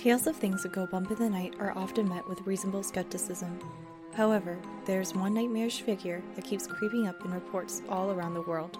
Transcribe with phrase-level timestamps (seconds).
[0.00, 3.58] Tales of things that go bump in the night are often met with reasonable skepticism.
[4.14, 8.78] However, there's one nightmarish figure that keeps creeping up in reports all around the world.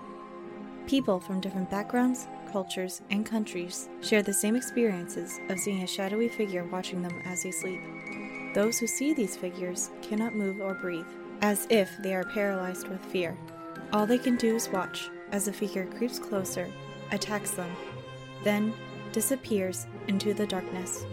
[0.87, 6.31] People from different backgrounds, cultures, and countries share the same experiences of seeing a shadowy
[6.31, 7.83] figure watching them as they sleep.
[8.55, 11.05] Those who see these figures cannot move or breathe,
[11.43, 13.37] as if they are paralyzed with fear.
[13.93, 16.67] All they can do is watch as the figure creeps closer,
[17.13, 17.71] attacks them,
[18.43, 18.73] then
[19.13, 21.05] disappears into the darkness.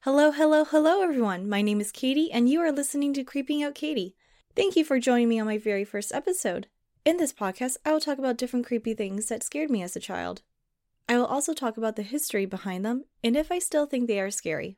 [0.00, 1.48] Hello, hello, hello, everyone.
[1.48, 4.14] My name is Katie, and you are listening to Creeping Out Katie.
[4.54, 6.68] Thank you for joining me on my very first episode.
[7.04, 10.00] In this podcast, I will talk about different creepy things that scared me as a
[10.00, 10.42] child.
[11.08, 14.20] I will also talk about the history behind them and if I still think they
[14.20, 14.76] are scary.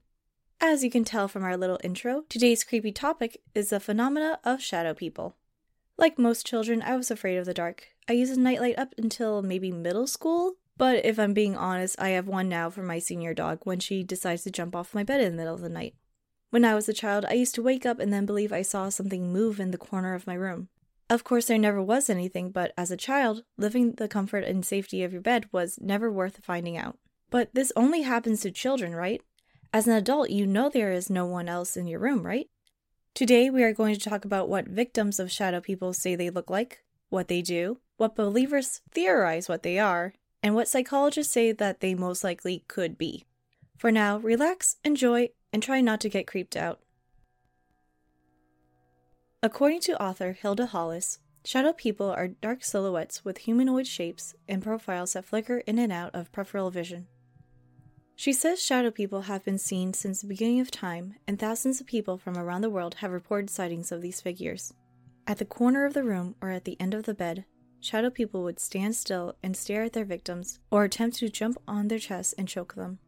[0.61, 4.61] As you can tell from our little intro, today's creepy topic is the phenomena of
[4.61, 5.37] shadow people.
[5.97, 7.87] Like most children, I was afraid of the dark.
[8.09, 12.11] I used a nightlight up until maybe middle school, but if I'm being honest, I
[12.11, 15.21] have one now for my senior dog when she decides to jump off my bed
[15.21, 15.95] in the middle of the night.
[16.51, 18.89] When I was a child, I used to wake up and then believe I saw
[18.89, 20.71] something move in the corner of my room.
[21.09, 25.05] Of course, there never was anything, but as a child, living the comfort and safety
[25.05, 26.99] of your bed was never worth finding out.
[27.31, 29.23] But this only happens to children, right?
[29.73, 32.49] As an adult, you know there is no one else in your room, right?
[33.15, 36.49] Today, we are going to talk about what victims of shadow people say they look
[36.49, 41.81] like, what they do, what believers theorize what they are, and what psychologists say that
[41.81, 43.27] they most likely could be.
[43.77, 46.81] For now, relax, enjoy, and try not to get creeped out.
[49.43, 55.13] According to author Hilda Hollis, shadow people are dark silhouettes with humanoid shapes and profiles
[55.13, 57.07] that flicker in and out of peripheral vision.
[58.19, 61.87] She says shadow people have been seen since the beginning of time, and thousands of
[61.87, 64.75] people from around the world have reported sightings of these figures.
[65.29, 67.45] At the corner of the room or at the end of the bed,
[67.81, 71.87] shadow people would stand still and stare at their victims or attempt to jump on
[71.87, 72.99] their chests and choke them.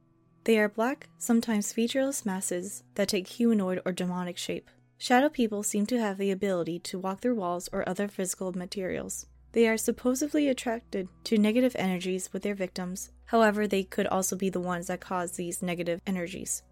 [0.45, 4.71] They are black, sometimes featureless masses that take humanoid or demonic shape.
[4.97, 9.27] Shadow people seem to have the ability to walk through walls or other physical materials.
[9.53, 14.51] They are supposedly attracted to negative energies with their victims, however, they could also be
[14.51, 16.63] the ones that cause these negative energies.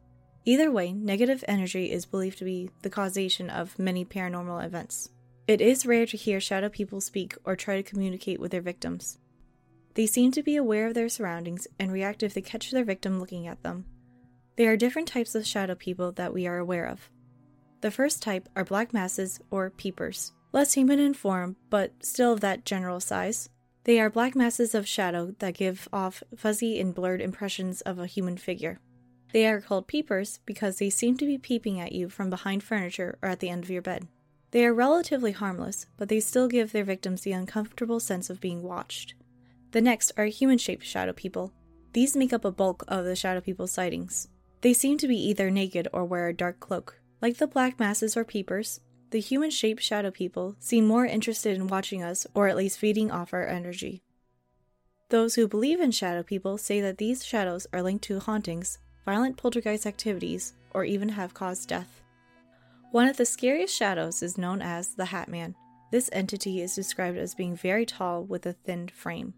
[0.45, 5.11] Either way, negative energy is believed to be the causation of many paranormal events.
[5.47, 9.19] It is rare to hear shadow people speak or try to communicate with their victims.
[9.95, 13.19] They seem to be aware of their surroundings and react if they catch their victim
[13.19, 13.85] looking at them.
[14.57, 17.11] There are different types of shadow people that we are aware of.
[17.81, 22.41] The first type are black masses or peepers less human in form, but still of
[22.41, 23.49] that general size.
[23.88, 28.04] They are black masses of shadow that give off fuzzy and blurred impressions of a
[28.04, 28.81] human figure.
[29.32, 33.19] They are called peepers because they seem to be peeping at you from behind furniture
[33.22, 34.06] or at the end of your bed.
[34.50, 38.62] They are relatively harmless, but they still give their victims the uncomfortable sense of being
[38.62, 39.15] watched.
[39.71, 41.54] The next are human shaped shadow people.
[41.94, 44.28] These make up a bulk of the shadow people sightings.
[44.60, 47.00] They seem to be either naked or wear a dark cloak.
[47.22, 48.81] Like the black masses or peepers,
[49.11, 53.11] the human shaped shadow people seem more interested in watching us or at least feeding
[53.11, 54.03] off our energy.
[55.09, 59.39] Those who believe in shadow people say that these shadows are linked to hauntings, violent
[59.39, 62.03] poltergeist activities, or even have caused death.
[62.91, 65.55] One of the scariest shadows is known as the Hat Man.
[65.91, 69.33] This entity is described as being very tall with a thin frame.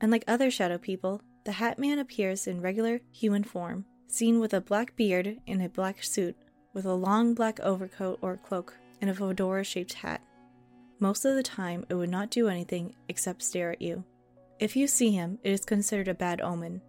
[0.00, 4.60] Unlike other shadow people, the Hat Man appears in regular human form, seen with a
[4.62, 6.36] black beard and a black suit,
[6.72, 10.22] with a long black overcoat or cloak and a fedora shaped hat.
[11.00, 14.04] Most of the time, it would not do anything except stare at you.
[14.60, 16.80] If you see him, it is considered a bad omen.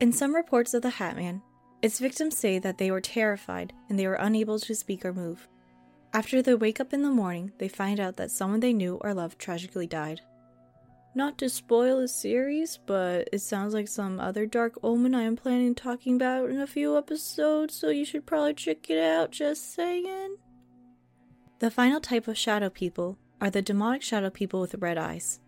[0.00, 1.42] In some reports of the Hat Man,
[1.82, 5.46] its victims say that they were terrified and they were unable to speak or move.
[6.12, 9.12] After they wake up in the morning, they find out that someone they knew or
[9.12, 10.22] loved tragically died.
[11.14, 15.36] Not to spoil the series, but it sounds like some other dark omen I am
[15.36, 19.74] planning talking about in a few episodes, so you should probably check it out, just
[19.74, 20.36] saying.
[21.60, 25.40] The final type of shadow people are the demonic shadow people with red eyes.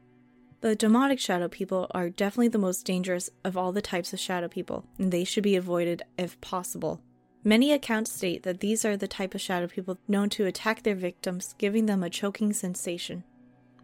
[0.61, 4.47] The demonic shadow people are definitely the most dangerous of all the types of shadow
[4.47, 7.01] people, and they should be avoided if possible.
[7.45, 10.95] Many accounts state that these are the type of shadow people known to attack their
[10.95, 13.25] victims, giving them a choking sensation.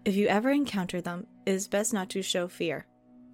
[0.04, 2.84] If you ever encounter them, it is best not to show fear.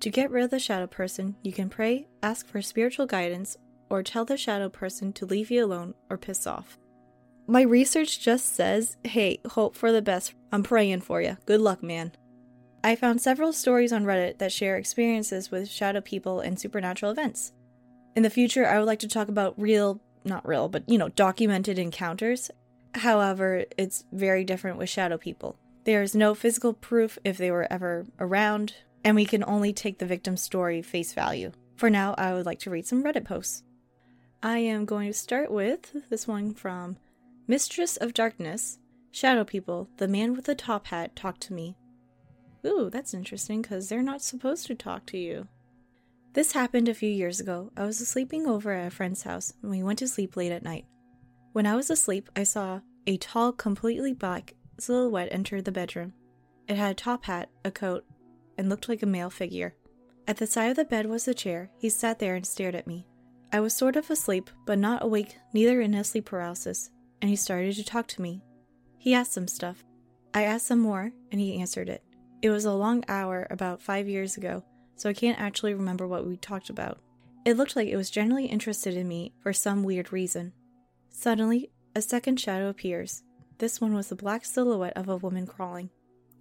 [0.00, 3.56] To get rid of the shadow person, you can pray, ask for spiritual guidance,
[3.90, 6.78] or tell the shadow person to leave you alone or piss off.
[7.46, 10.34] My research just says, hey, hope for the best.
[10.50, 11.36] I'm praying for you.
[11.44, 12.12] Good luck, man.
[12.82, 17.52] I found several stories on Reddit that share experiences with shadow people and supernatural events.
[18.16, 21.10] In the future, I would like to talk about real, not real, but you know,
[21.10, 22.50] documented encounters.
[22.94, 25.56] However, it's very different with shadow people.
[25.84, 28.74] There's no physical proof if they were ever around,
[29.04, 31.52] and we can only take the victim's story face value.
[31.76, 33.64] For now, I would like to read some Reddit posts.
[34.42, 36.96] I am going to start with this one from
[37.46, 38.78] Mistress of Darkness.
[39.10, 41.76] Shadow people, the man with the top hat talked to me.
[42.66, 45.46] Ooh, that's interesting because they're not supposed to talk to you.
[46.32, 47.70] This happened a few years ago.
[47.76, 50.62] I was sleeping over at a friend's house and we went to sleep late at
[50.62, 50.86] night.
[51.52, 56.14] When I was asleep, I saw a tall, completely black silhouette enter the bedroom.
[56.66, 58.06] It had a top hat, a coat,
[58.56, 59.74] and looked like a male figure.
[60.26, 61.70] At the side of the bed was a chair.
[61.78, 63.06] He sat there and stared at me.
[63.52, 66.90] I was sort of asleep, but not awake, neither in a sleep paralysis,
[67.24, 68.42] and he started to talk to me.
[68.98, 69.82] He asked some stuff.
[70.34, 72.02] I asked some more, and he answered it.
[72.42, 74.62] It was a long hour about five years ago,
[74.96, 76.98] so I can't actually remember what we talked about.
[77.46, 80.52] It looked like it was generally interested in me for some weird reason.
[81.08, 83.22] Suddenly, a second shadow appears.
[83.56, 85.88] This one was the black silhouette of a woman crawling.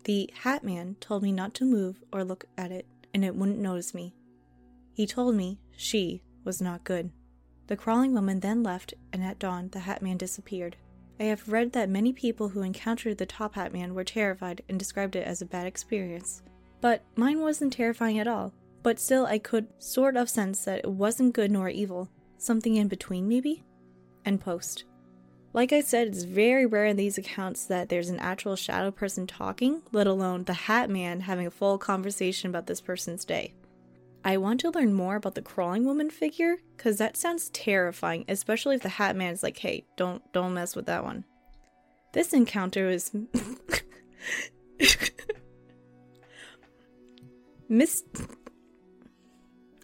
[0.04, 3.60] The hat man told me not to move or look at it, and it wouldn't
[3.60, 4.14] notice me.
[4.92, 7.10] He told me she was not good.
[7.68, 10.76] The crawling woman then left, and at dawn, the hat man disappeared.
[11.20, 14.80] I have read that many people who encountered the Top Hat Man were terrified and
[14.80, 16.42] described it as a bad experience.
[16.82, 18.52] But mine wasn't terrifying at all.
[18.82, 22.10] But still, I could sort of sense that it wasn't good nor evil.
[22.38, 23.64] Something in between, maybe?
[24.26, 24.84] End post.
[25.54, 29.28] Like I said, it's very rare in these accounts that there's an actual shadow person
[29.28, 33.54] talking, let alone the Hat Man having a full conversation about this person's day.
[34.26, 38.76] I want to learn more about the crawling woman figure because that sounds terrifying, especially
[38.76, 41.26] if the Hat Man is like, "Hey, don't don't mess with that one."
[42.14, 43.12] This encounter is
[47.70, 48.04] Miss.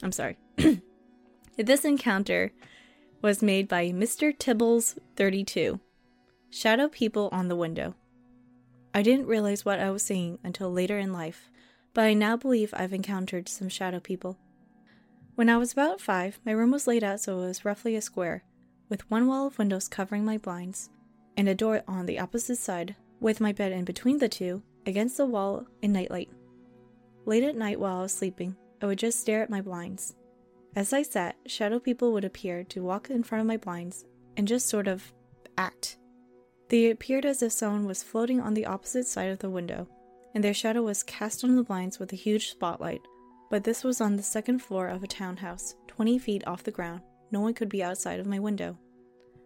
[0.02, 0.38] I'm sorry.
[1.58, 2.52] this encounter
[3.22, 4.38] was made by Mr.
[4.38, 5.80] Tibbles 32.
[6.50, 7.96] Shadow people on the window.
[8.94, 11.50] I didn't realize what I was seeing until later in life
[11.94, 14.38] but I now believe I've encountered some shadow people.
[15.36, 18.02] When I was about five, my room was laid out so it was roughly a
[18.02, 18.44] square,
[18.90, 20.90] with one wall of windows covering my blinds,
[21.38, 25.18] and a door on the opposite side, with my bed in between the two, against
[25.18, 26.30] the wall in nightlight.
[27.26, 30.16] Late at night while I was sleeping, I would just stare at my blinds.
[30.76, 34.06] As I sat, shadow people would appear to walk in front of my blinds
[34.38, 35.14] and just sort of
[35.58, 35.98] act.
[36.70, 39.88] They appeared as if someone was floating on the opposite side of the window,
[40.34, 43.02] and their shadow was cast on the blinds with a huge spotlight.
[43.50, 47.02] But this was on the second floor of a townhouse, 20 feet off the ground.
[47.32, 48.78] No one could be outside of my window.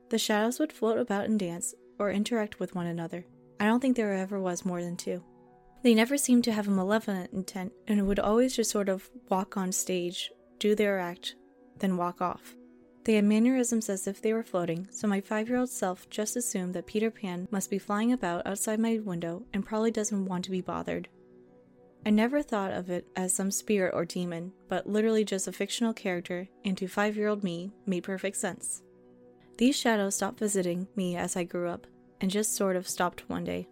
[0.10, 3.26] The shadows would float about and dance, or interact with one another.
[3.60, 5.24] I don't think there ever was more than two.
[5.84, 9.58] They never seemed to have a malevolent intent, and would always just sort of walk
[9.58, 11.36] on stage, do their act,
[11.80, 12.56] then walk off.
[13.06, 16.38] They had mannerisms as if they were floating, so my five year old self just
[16.38, 20.46] assumed that Peter Pan must be flying about outside my window and probably doesn't want
[20.46, 21.10] to be bothered.
[22.06, 25.94] I never thought of it as some spirit or demon, but literally just a fictional
[25.94, 28.84] character, and to five year old me made perfect sense.
[29.58, 31.88] These shadows stopped visiting me as I grew up,
[32.22, 33.68] and just sort of stopped one day.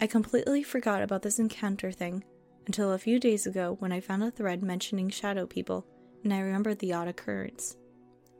[0.00, 2.24] I completely forgot about this encounter thing
[2.66, 5.86] until a few days ago when I found a thread mentioning shadow people,
[6.24, 7.76] and I remembered the odd occurrence.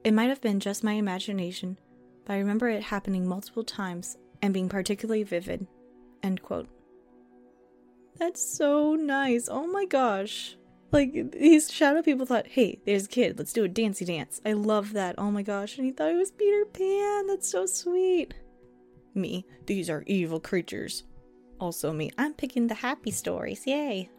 [0.02, 1.78] It might have been just my imagination,
[2.24, 5.66] but I remember it happening multiple times and being particularly vivid.
[6.22, 6.68] End quote.
[8.16, 9.48] That's so nice.
[9.50, 10.56] Oh my gosh.
[10.92, 14.40] Like, these shadow people thought, hey, there's a kid, let's do a dancey dance.
[14.44, 15.14] I love that.
[15.18, 15.76] Oh my gosh.
[15.76, 17.26] And he thought it was Peter Pan.
[17.26, 18.34] That's so sweet.
[19.14, 21.04] Me, these are evil creatures.
[21.60, 23.66] Also, me, I'm picking the happy stories.
[23.66, 24.10] Yay.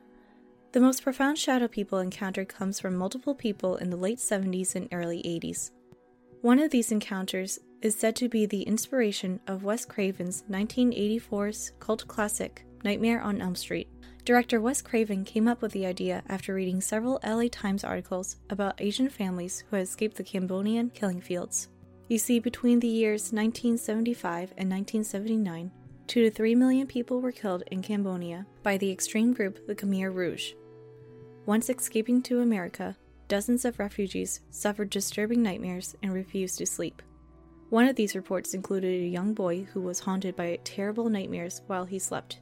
[0.71, 4.87] The most profound shadow people encountered comes from multiple people in the late 70s and
[4.93, 5.71] early 80s.
[6.41, 12.07] One of these encounters is said to be the inspiration of Wes Craven's 1984's cult
[12.07, 13.89] classic, Nightmare on Elm Street.
[14.23, 18.79] Director Wes Craven came up with the idea after reading several LA Times articles about
[18.79, 21.67] Asian families who had escaped the Cambodian killing fields.
[22.07, 25.69] You see, between the years 1975 and 1979,
[26.07, 30.13] 2 to 3 million people were killed in Cambodia by the extreme group the Khmer
[30.13, 30.53] Rouge.
[31.45, 32.95] Once escaping to America,
[33.27, 37.01] dozens of refugees suffered disturbing nightmares and refused to sleep.
[37.69, 41.85] One of these reports included a young boy who was haunted by terrible nightmares while
[41.85, 42.41] he slept.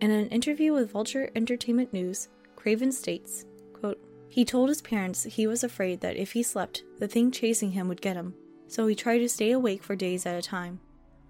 [0.00, 5.46] In an interview with Vulture Entertainment News, Craven states, quote, He told his parents he
[5.46, 8.34] was afraid that if he slept, the thing chasing him would get him,
[8.66, 10.80] so he tried to stay awake for days at a time.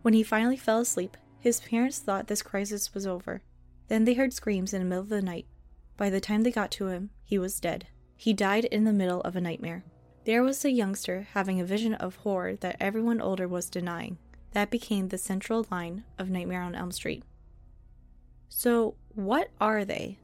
[0.03, 3.43] When he finally fell asleep, his parents thought this crisis was over.
[3.89, 5.47] Then they heard screams in the middle of the night,
[6.01, 7.87] by the time they got to him, he was dead.
[8.17, 9.85] He died in the middle of a nightmare.
[10.25, 14.17] There was a youngster having a vision of horror that everyone older was denying.
[14.53, 17.23] That became the central line of Nightmare on Elm Street.
[18.49, 20.17] So, what are they?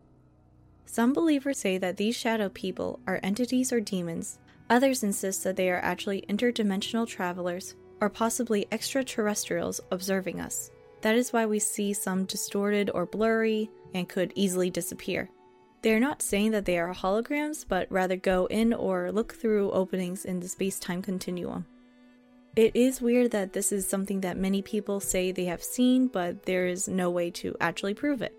[0.87, 4.38] Some believers say that these shadow people are entities or demons.
[4.71, 10.71] Others insist that they are actually interdimensional travelers or possibly extraterrestrials observing us.
[11.02, 15.28] That is why we see some distorted or blurry and could easily disappear.
[15.87, 19.71] They are not saying that they are holograms, but rather go in or look through
[19.71, 21.64] openings in the space time continuum.
[22.57, 26.43] It is weird that this is something that many people say they have seen, but
[26.43, 28.35] there is no way to actually prove it.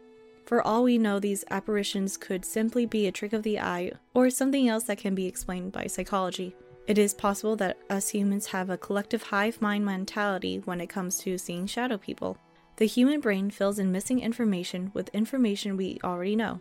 [0.46, 4.30] For all we know, these apparitions could simply be a trick of the eye or
[4.30, 6.54] something else that can be explained by psychology.
[6.86, 11.18] It is possible that us humans have a collective hive mind mentality when it comes
[11.20, 12.38] to seeing shadow people.
[12.76, 16.60] The human brain fills in missing information with information we already know.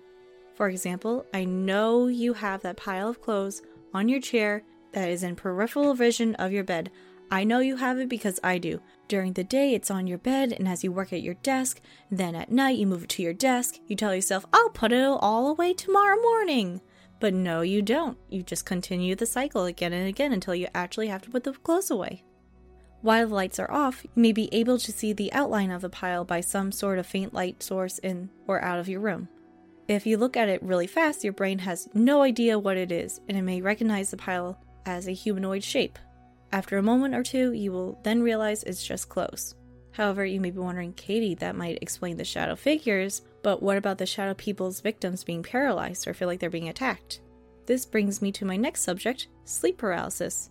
[0.56, 5.22] For example, I know you have that pile of clothes on your chair that is
[5.22, 6.90] in peripheral vision of your bed.
[7.30, 8.80] I know you have it because I do.
[9.08, 12.34] During the day, it's on your bed, and as you work at your desk, then
[12.34, 13.78] at night, you move it to your desk.
[13.86, 16.80] You tell yourself, I'll put it all away tomorrow morning.
[17.20, 18.16] But no, you don't.
[18.30, 21.52] You just continue the cycle again and again until you actually have to put the
[21.52, 22.24] clothes away.
[23.02, 25.90] While the lights are off, you may be able to see the outline of the
[25.90, 29.28] pile by some sort of faint light source in or out of your room.
[29.88, 33.20] If you look at it really fast, your brain has no idea what it is,
[33.28, 35.98] and it may recognize the pile as a humanoid shape.
[36.52, 39.54] After a moment or two, you will then realize it's just clothes.
[39.92, 43.98] However, you may be wondering, Katie, that might explain the shadow figures, but what about
[43.98, 47.20] the shadow people's victims being paralyzed or feel like they're being attacked?
[47.66, 50.50] This brings me to my next subject sleep paralysis.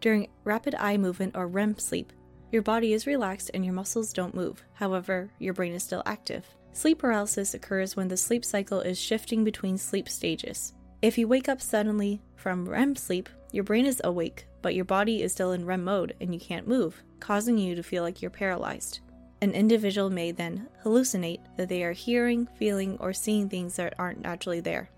[0.00, 2.12] During rapid eye movement or REM sleep,
[2.50, 4.62] your body is relaxed and your muscles don't move.
[4.74, 6.44] However, your brain is still active.
[6.74, 10.72] Sleep paralysis occurs when the sleep cycle is shifting between sleep stages.
[11.02, 15.22] If you wake up suddenly from REM sleep, your brain is awake, but your body
[15.22, 18.30] is still in REM mode and you can't move, causing you to feel like you're
[18.30, 19.00] paralyzed.
[19.42, 24.24] An individual may then hallucinate that they are hearing, feeling, or seeing things that aren't
[24.24, 24.88] actually there.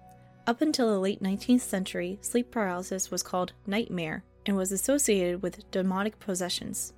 [0.46, 5.68] Up until the late 19th century, sleep paralysis was called nightmare and was associated with
[5.70, 6.92] demonic possessions.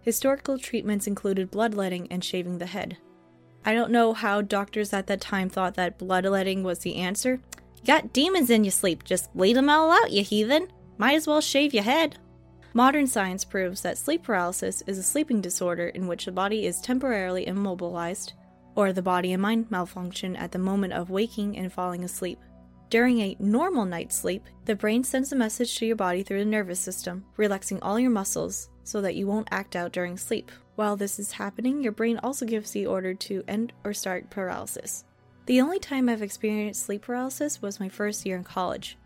[0.00, 2.96] Historical treatments included bloodletting and shaving the head.
[3.66, 7.40] I don't know how doctors at that time thought that bloodletting was the answer.
[7.80, 10.68] You got demons in your sleep, just lead them all out, you heathen.
[10.98, 12.16] Might as well shave your head.
[12.74, 16.80] Modern science proves that sleep paralysis is a sleeping disorder in which the body is
[16.80, 18.34] temporarily immobilized,
[18.76, 22.38] or the body and mind malfunction at the moment of waking and falling asleep.
[22.88, 26.44] During a normal night's sleep, the brain sends a message to your body through the
[26.44, 30.52] nervous system, relaxing all your muscles so that you won't act out during sleep.
[30.76, 35.04] While this is happening, your brain also gives the order to end or start paralysis.
[35.46, 38.98] The only time I've experienced sleep paralysis was my first year in college.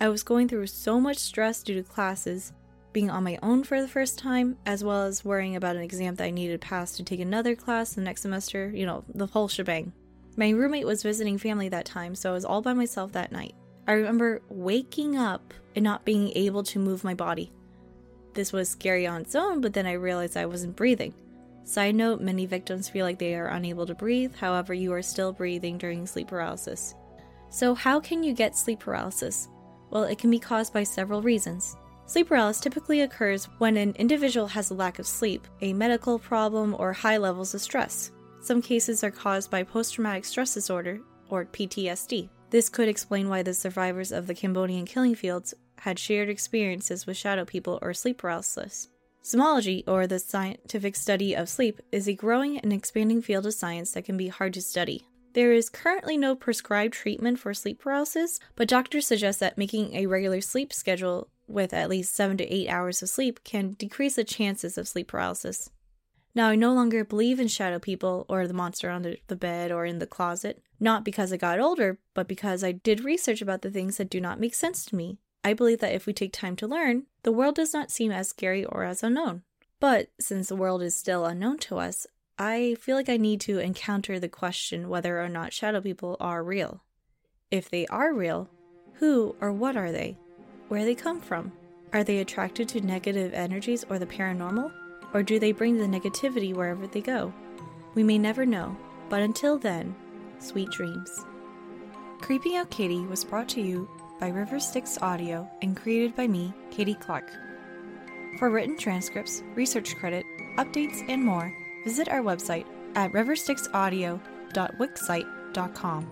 [0.00, 2.54] I was going through so much stress due to classes,
[2.94, 6.14] being on my own for the first time, as well as worrying about an exam
[6.14, 9.26] that I needed to pass to take another class the next semester, you know, the
[9.26, 9.92] whole shebang.
[10.36, 13.54] My roommate was visiting family that time, so I was all by myself that night.
[13.86, 17.52] I remember waking up and not being able to move my body.
[18.34, 21.14] This was scary on its own, but then I realized I wasn't breathing.
[21.64, 25.32] Side note many victims feel like they are unable to breathe, however, you are still
[25.32, 26.94] breathing during sleep paralysis.
[27.50, 29.48] So, how can you get sleep paralysis?
[29.90, 31.76] Well, it can be caused by several reasons.
[32.06, 36.74] Sleep paralysis typically occurs when an individual has a lack of sleep, a medical problem,
[36.78, 38.10] or high levels of stress.
[38.40, 42.28] Some cases are caused by post traumatic stress disorder, or PTSD.
[42.50, 47.16] This could explain why the survivors of the Cambodian killing fields had shared experiences with
[47.16, 48.88] shadow people or sleep paralysis.
[49.22, 53.92] Somnology, or the scientific study of sleep, is a growing and expanding field of science
[53.92, 55.06] that can be hard to study.
[55.32, 60.06] There is currently no prescribed treatment for sleep paralysis, but doctors suggest that making a
[60.06, 64.24] regular sleep schedule with at least 7 to 8 hours of sleep can decrease the
[64.24, 65.70] chances of sleep paralysis.
[66.34, 69.84] Now, I no longer believe in shadow people or the monster under the bed or
[69.84, 73.70] in the closet, not because I got older, but because I did research about the
[73.70, 75.18] things that do not make sense to me.
[75.42, 78.28] I believe that if we take time to learn, the world does not seem as
[78.28, 79.42] scary or as unknown.
[79.78, 82.06] But since the world is still unknown to us,
[82.38, 86.44] I feel like I need to encounter the question whether or not shadow people are
[86.44, 86.82] real.
[87.50, 88.50] If they are real,
[88.94, 90.18] who or what are they?
[90.68, 91.52] Where they come from?
[91.92, 94.72] Are they attracted to negative energies or the paranormal?
[95.12, 97.32] Or do they bring the negativity wherever they go?
[97.94, 98.76] We may never know,
[99.08, 99.96] but until then,
[100.38, 101.24] sweet dreams.
[102.20, 103.88] Creeping Out Katie was brought to you
[104.20, 107.32] by River Styx Audio and created by me, Katie Clark.
[108.38, 110.26] For written transcripts, research credit,
[110.58, 111.50] updates, and more,
[111.84, 116.10] visit our website at riverstyxaudio.wixsite.com.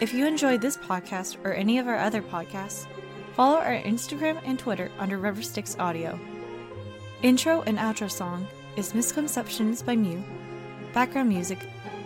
[0.00, 2.86] If you enjoyed this podcast or any of our other podcasts,
[3.34, 6.18] follow our Instagram and Twitter under Riverstyx Audio.
[7.22, 8.46] Intro and outro song
[8.76, 10.22] is Misconceptions by Mew.
[10.94, 11.58] Background music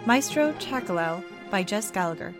[0.07, 2.35] Maestro Chakalel by Jess Gallagher.